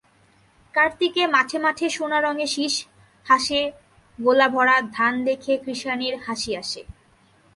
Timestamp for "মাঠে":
1.27-1.57, 1.59-1.87